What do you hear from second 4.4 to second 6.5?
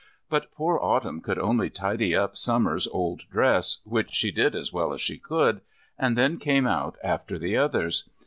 as well as she could, and then